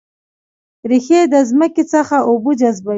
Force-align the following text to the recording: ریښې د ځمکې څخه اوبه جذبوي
ریښې 0.89 1.19
د 1.33 1.35
ځمکې 1.49 1.83
څخه 1.93 2.15
اوبه 2.29 2.51
جذبوي 2.59 2.89